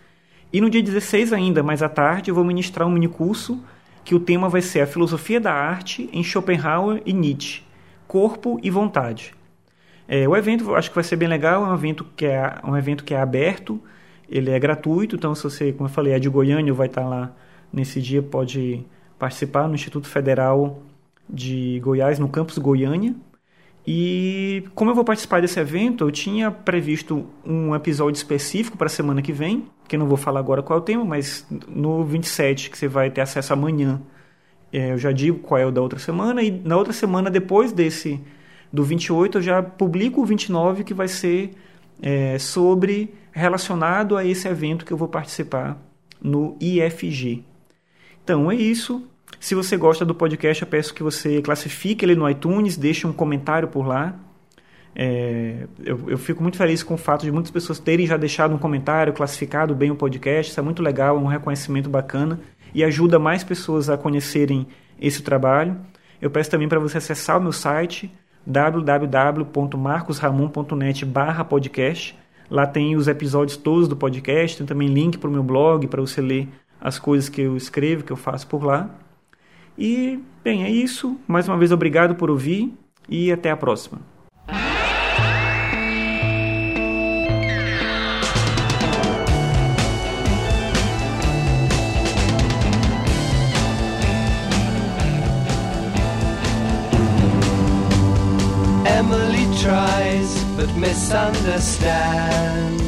E 0.53 0.61
no 0.61 0.69
dia 0.69 0.83
16 0.83 1.33
ainda, 1.33 1.63
mais 1.63 1.81
à 1.81 1.89
tarde, 1.89 2.29
eu 2.29 2.35
vou 2.35 2.43
ministrar 2.43 2.87
um 2.87 2.91
minicurso 2.91 3.59
que 4.05 4.13
o 4.13 4.19
tema 4.19 4.49
vai 4.49 4.61
ser 4.61 4.81
a 4.81 4.87
filosofia 4.87 5.39
da 5.39 5.53
arte 5.53 6.09
em 6.13 6.23
Schopenhauer 6.23 7.01
e 7.05 7.13
Nietzsche, 7.13 7.63
corpo 8.07 8.59
e 8.61 8.69
vontade. 8.69 9.33
É, 10.07 10.27
o 10.27 10.35
evento 10.35 10.75
acho 10.75 10.89
que 10.89 10.95
vai 10.95 11.03
ser 11.03 11.15
bem 11.15 11.27
legal, 11.27 11.63
é 11.63 11.67
um 11.69 11.73
evento 11.73 12.05
que 12.15 12.25
é 12.25 12.55
um 12.63 12.75
evento 12.75 13.03
que 13.03 13.13
é 13.13 13.21
aberto, 13.21 13.81
ele 14.29 14.51
é 14.51 14.59
gratuito, 14.59 15.15
então 15.15 15.33
se 15.33 15.43
você, 15.43 15.73
como 15.73 15.89
eu 15.89 15.93
falei, 15.93 16.13
é 16.13 16.19
de 16.19 16.29
Goiânia, 16.29 16.73
vai 16.73 16.87
estar 16.87 17.07
lá 17.07 17.35
nesse 17.71 18.01
dia, 18.01 18.21
pode 18.21 18.85
participar 19.17 19.67
no 19.67 19.75
Instituto 19.75 20.07
Federal 20.07 20.81
de 21.29 21.79
Goiás, 21.83 22.17
no 22.19 22.29
campus 22.29 22.57
Goiânia. 22.57 23.15
E 23.85 24.63
como 24.75 24.91
eu 24.91 24.95
vou 24.95 25.03
participar 25.03 25.41
desse 25.41 25.59
evento, 25.59 26.05
eu 26.05 26.11
tinha 26.11 26.51
previsto 26.51 27.25
um 27.45 27.73
episódio 27.73 28.17
específico 28.17 28.77
para 28.77 28.87
a 28.87 28.89
semana 28.89 29.21
que 29.21 29.31
vem, 29.31 29.65
que 29.87 29.95
eu 29.95 29.99
não 29.99 30.07
vou 30.07 30.17
falar 30.17 30.39
agora 30.39 30.61
qual 30.61 30.77
é 30.77 30.81
o 30.81 30.85
tema, 30.85 31.03
mas 31.03 31.45
no 31.67 32.03
27, 32.03 32.69
que 32.69 32.77
você 32.77 32.87
vai 32.87 33.09
ter 33.09 33.21
acesso 33.21 33.51
amanhã, 33.53 34.01
é, 34.71 34.91
eu 34.91 34.97
já 34.97 35.11
digo 35.11 35.39
qual 35.39 35.59
é 35.59 35.65
o 35.65 35.71
da 35.71 35.81
outra 35.81 35.97
semana, 35.97 36.43
e 36.43 36.51
na 36.51 36.77
outra 36.77 36.93
semana, 36.93 37.31
depois 37.31 37.71
desse, 37.71 38.21
do 38.71 38.83
28, 38.83 39.39
eu 39.39 39.41
já 39.41 39.63
publico 39.63 40.21
o 40.21 40.25
29, 40.25 40.83
que 40.83 40.93
vai 40.93 41.07
ser 41.07 41.55
é, 42.01 42.37
sobre, 42.37 43.11
relacionado 43.39 44.17
a 44.17 44.25
esse 44.25 44.47
evento 44.47 44.85
que 44.85 44.93
eu 44.93 44.97
vou 44.97 45.07
participar 45.07 45.77
no 46.21 46.55
IFG. 46.59 47.43
Então 48.23 48.51
é 48.51 48.55
isso. 48.55 49.07
Se 49.39 49.55
você 49.55 49.77
gosta 49.77 50.05
do 50.05 50.13
podcast, 50.13 50.61
eu 50.61 50.67
peço 50.67 50.93
que 50.93 51.01
você 51.01 51.41
classifique 51.41 52.03
ele 52.03 52.15
no 52.15 52.29
iTunes, 52.29 52.77
deixe 52.77 53.07
um 53.07 53.13
comentário 53.13 53.67
por 53.67 53.87
lá. 53.87 54.15
É, 54.95 55.67
eu, 55.83 56.09
eu, 56.09 56.17
fico 56.17 56.41
muito 56.41 56.57
feliz 56.57 56.83
com 56.83 56.95
o 56.95 56.97
fato 56.97 57.23
de 57.23 57.31
muitas 57.31 57.51
pessoas 57.51 57.79
terem 57.79 58.05
já 58.05 58.17
deixado 58.17 58.53
um 58.53 58.57
comentário, 58.57 59.13
classificado 59.13 59.73
bem 59.73 59.91
o 59.91 59.95
podcast. 59.95 60.51
Isso 60.51 60.59
é 60.59 60.63
muito 60.63 60.81
legal, 60.81 61.15
é 61.15 61.19
um 61.19 61.27
reconhecimento 61.27 61.89
bacana 61.89 62.39
e 62.73 62.83
ajuda 62.83 63.17
mais 63.17 63.43
pessoas 63.43 63.89
a 63.89 63.97
conhecerem 63.97 64.67
esse 64.99 65.21
trabalho. 65.21 65.77
Eu 66.21 66.29
peço 66.29 66.51
também 66.51 66.67
para 66.67 66.79
você 66.79 66.97
acessar 66.97 67.37
o 67.37 67.41
meu 67.41 67.53
site 67.53 68.11
www.marcosramon.net 68.45 71.05
podcast. 71.47 72.19
Lá 72.49 72.65
tem 72.65 72.95
os 72.95 73.07
episódios 73.07 73.57
todos 73.57 73.87
do 73.87 73.95
podcast, 73.95 74.57
tem 74.57 74.65
também 74.65 74.87
link 74.87 75.17
para 75.17 75.29
o 75.29 75.33
meu 75.33 75.43
blog 75.43 75.87
para 75.87 76.01
você 76.01 76.21
ler 76.21 76.47
as 76.81 76.97
coisas 76.97 77.29
que 77.29 77.41
eu 77.41 77.55
escrevo, 77.55 78.03
que 78.03 78.11
eu 78.11 78.17
faço 78.17 78.47
por 78.47 78.63
lá. 78.63 78.89
E, 79.77 80.19
bem, 80.43 80.63
é 80.63 80.69
isso. 80.69 81.17
Mais 81.27 81.47
uma 81.47 81.57
vez, 81.57 81.71
obrigado 81.71 82.15
por 82.15 82.29
ouvir 82.29 82.73
e 83.07 83.31
até 83.31 83.51
a 83.51 83.57
próxima. 83.57 83.99
Misunderstands. 101.49 102.83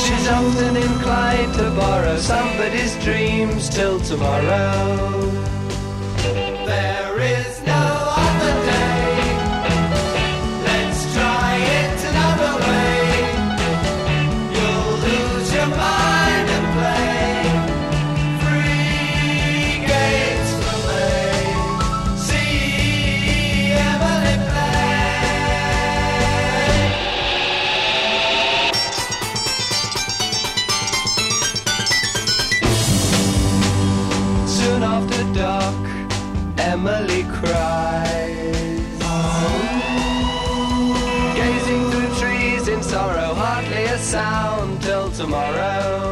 She's 0.00 0.28
often 0.28 0.76
inclined 0.76 1.54
to 1.54 1.70
borrow 1.76 2.16
somebody's 2.18 2.96
dreams 3.04 3.68
till 3.68 4.00
tomorrow. 4.00 5.57
After 34.98 35.24
dark, 35.32 35.86
Emily 36.58 37.22
cries. 37.38 38.98
Gazing 41.38 41.84
through 41.90 42.12
trees 42.20 42.66
in 42.66 42.82
sorrow, 42.82 43.32
hardly 43.34 43.84
a 43.84 43.98
sound 43.98 44.82
till 44.82 45.08
tomorrow. 45.12 46.07